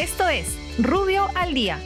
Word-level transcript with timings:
Esto 0.00 0.26
es 0.30 0.56
Rubio 0.78 1.26
al 1.34 1.52
Día. 1.52 1.78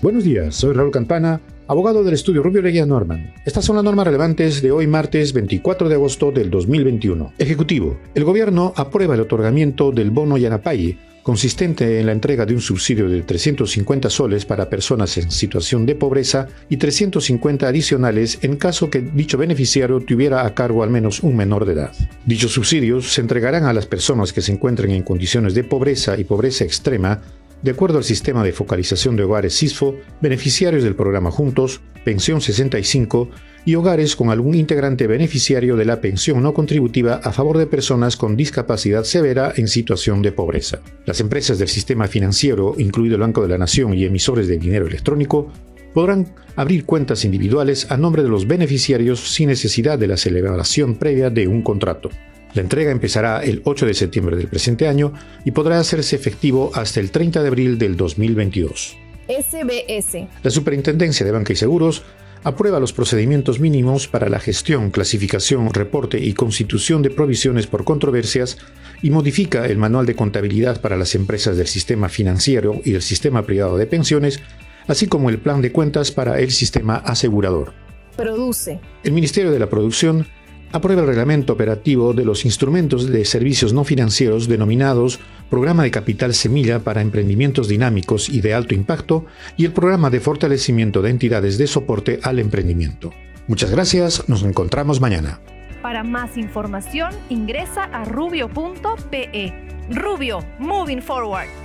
Buenos 0.00 0.24
días, 0.24 0.54
soy 0.54 0.72
Raúl 0.72 0.90
Campana, 0.90 1.42
abogado 1.68 2.02
del 2.02 2.14
estudio 2.14 2.42
Rubio 2.42 2.62
Leguía 2.62 2.86
Norman. 2.86 3.34
Estas 3.44 3.66
son 3.66 3.76
las 3.76 3.84
normas 3.84 4.06
relevantes 4.06 4.62
de 4.62 4.72
hoy 4.72 4.86
martes 4.86 5.34
24 5.34 5.90
de 5.90 5.94
agosto 5.94 6.32
del 6.32 6.48
2021. 6.48 7.34
Ejecutivo. 7.36 7.98
El 8.14 8.24
gobierno 8.24 8.72
aprueba 8.76 9.14
el 9.14 9.20
otorgamiento 9.20 9.92
del 9.92 10.10
bono 10.10 10.38
Yanapay 10.38 10.98
consistente 11.22 12.00
en 12.00 12.06
la 12.06 12.12
entrega 12.12 12.46
de 12.46 12.54
un 12.54 12.60
subsidio 12.60 13.08
de 13.08 13.22
350 13.22 14.10
soles 14.10 14.44
para 14.44 14.68
personas 14.68 15.16
en 15.18 15.30
situación 15.30 15.86
de 15.86 15.94
pobreza 15.94 16.48
y 16.68 16.76
350 16.76 17.66
adicionales 17.66 18.38
en 18.42 18.56
caso 18.56 18.90
que 18.90 19.00
dicho 19.00 19.38
beneficiario 19.38 20.00
tuviera 20.00 20.44
a 20.44 20.54
cargo 20.54 20.82
al 20.82 20.90
menos 20.90 21.22
un 21.22 21.36
menor 21.36 21.64
de 21.64 21.74
edad. 21.74 21.92
Dichos 22.26 22.52
subsidios 22.52 23.12
se 23.12 23.20
entregarán 23.20 23.64
a 23.64 23.72
las 23.72 23.86
personas 23.86 24.32
que 24.32 24.42
se 24.42 24.52
encuentren 24.52 24.90
en 24.90 25.02
condiciones 25.02 25.54
de 25.54 25.64
pobreza 25.64 26.18
y 26.18 26.24
pobreza 26.24 26.64
extrema 26.64 27.20
de 27.62 27.70
acuerdo 27.70 27.98
al 27.98 28.04
sistema 28.04 28.42
de 28.44 28.52
focalización 28.52 29.16
de 29.16 29.22
hogares 29.22 29.56
CISFO, 29.56 29.96
beneficiarios 30.20 30.82
del 30.82 30.96
programa 30.96 31.30
Juntos, 31.30 31.80
Pensión 32.04 32.40
65 32.40 33.30
y 33.64 33.76
hogares 33.76 34.16
con 34.16 34.30
algún 34.30 34.56
integrante 34.56 35.06
beneficiario 35.06 35.76
de 35.76 35.84
la 35.84 36.00
pensión 36.00 36.42
no 36.42 36.52
contributiva 36.52 37.20
a 37.22 37.30
favor 37.30 37.58
de 37.58 37.66
personas 37.66 38.16
con 38.16 38.36
discapacidad 38.36 39.04
severa 39.04 39.52
en 39.56 39.68
situación 39.68 40.20
de 40.20 40.32
pobreza. 40.32 40.80
Las 41.06 41.20
empresas 41.20 41.58
del 41.60 41.68
sistema 41.68 42.08
financiero, 42.08 42.74
incluido 42.78 43.14
el 43.14 43.20
Banco 43.20 43.42
de 43.42 43.48
la 43.48 43.58
Nación 43.58 43.94
y 43.94 44.04
emisores 44.04 44.48
de 44.48 44.58
dinero 44.58 44.88
electrónico, 44.88 45.52
podrán 45.94 46.34
abrir 46.56 46.84
cuentas 46.84 47.24
individuales 47.24 47.88
a 47.90 47.96
nombre 47.96 48.24
de 48.24 48.28
los 48.28 48.48
beneficiarios 48.48 49.20
sin 49.20 49.48
necesidad 49.48 49.98
de 49.98 50.08
la 50.08 50.16
celebración 50.16 50.96
previa 50.96 51.30
de 51.30 51.46
un 51.46 51.62
contrato. 51.62 52.10
La 52.54 52.60
entrega 52.60 52.90
empezará 52.90 53.42
el 53.42 53.62
8 53.64 53.86
de 53.86 53.94
septiembre 53.94 54.36
del 54.36 54.48
presente 54.48 54.86
año 54.86 55.12
y 55.44 55.52
podrá 55.52 55.78
hacerse 55.78 56.16
efectivo 56.16 56.70
hasta 56.74 57.00
el 57.00 57.10
30 57.10 57.42
de 57.42 57.48
abril 57.48 57.78
del 57.78 57.96
2022. 57.96 58.96
SBS. 59.28 60.28
La 60.42 60.50
Superintendencia 60.50 61.24
de 61.24 61.32
Banca 61.32 61.52
y 61.52 61.56
Seguros 61.56 62.02
aprueba 62.44 62.80
los 62.80 62.92
procedimientos 62.92 63.60
mínimos 63.60 64.08
para 64.08 64.28
la 64.28 64.40
gestión, 64.40 64.90
clasificación, 64.90 65.72
reporte 65.72 66.18
y 66.18 66.34
constitución 66.34 67.00
de 67.00 67.10
provisiones 67.10 67.66
por 67.66 67.84
controversias 67.84 68.58
y 69.00 69.10
modifica 69.10 69.64
el 69.66 69.78
manual 69.78 70.06
de 70.06 70.16
contabilidad 70.16 70.80
para 70.80 70.96
las 70.96 71.14
empresas 71.14 71.56
del 71.56 71.68
sistema 71.68 72.08
financiero 72.08 72.80
y 72.84 72.92
del 72.92 73.02
sistema 73.02 73.42
privado 73.42 73.78
de 73.78 73.86
pensiones, 73.86 74.40
así 74.88 75.06
como 75.06 75.30
el 75.30 75.38
plan 75.38 75.62
de 75.62 75.72
cuentas 75.72 76.10
para 76.10 76.38
el 76.40 76.50
sistema 76.50 76.96
asegurador. 76.96 77.72
Produce. 78.16 78.80
El 79.04 79.12
Ministerio 79.12 79.52
de 79.52 79.58
la 79.58 79.70
Producción 79.70 80.26
aprueba 80.72 81.02
el 81.02 81.08
reglamento 81.08 81.52
operativo 81.52 82.14
de 82.14 82.24
los 82.24 82.44
instrumentos 82.44 83.08
de 83.08 83.24
servicios 83.24 83.72
no 83.72 83.84
financieros 83.84 84.48
denominados 84.48 85.20
Programa 85.50 85.82
de 85.82 85.90
Capital 85.90 86.34
Semilla 86.34 86.80
para 86.80 87.02
Emprendimientos 87.02 87.68
Dinámicos 87.68 88.28
y 88.28 88.40
de 88.40 88.54
Alto 88.54 88.74
Impacto 88.74 89.26
y 89.56 89.66
el 89.66 89.72
Programa 89.72 90.10
de 90.10 90.20
Fortalecimiento 90.20 91.02
de 91.02 91.10
Entidades 91.10 91.58
de 91.58 91.66
Soporte 91.66 92.20
al 92.22 92.38
Emprendimiento. 92.38 93.12
Muchas 93.48 93.70
gracias, 93.70 94.28
nos 94.28 94.42
encontramos 94.44 95.00
mañana. 95.00 95.40
Para 95.82 96.04
más 96.04 96.36
información 96.36 97.12
ingresa 97.28 97.84
a 97.84 98.04
rubio.pe. 98.04 99.52
Rubio, 99.90 100.44
Moving 100.58 101.02
Forward. 101.02 101.61